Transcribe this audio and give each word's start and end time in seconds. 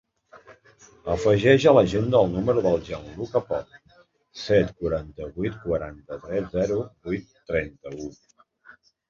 Afegeix 1.15 1.67
a 1.71 1.73
l'agenda 1.77 2.21
el 2.27 2.31
número 2.37 2.63
del 2.67 2.79
Gianluca 2.87 3.41
Pop: 3.51 3.77
set, 4.45 4.73
quaranta-vuit, 4.81 5.61
quaranta-tres, 5.67 6.51
zero, 6.57 6.81
vuit, 7.11 7.31
trenta-u. 7.53 8.11